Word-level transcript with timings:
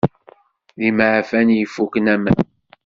D 0.77 0.81
imeɛfan 0.89 1.47
i 1.51 1.57
ifuken 1.63 2.05
aman. 2.15 2.39